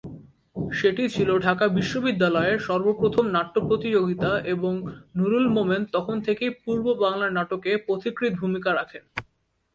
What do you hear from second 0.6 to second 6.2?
সেটি ছিল ঢাকা বিশ্ববিদ্যালয়ের সর্বপ্রথম নাট্য প্রতিযোগিতা এবং নুরুল মোমেন তখন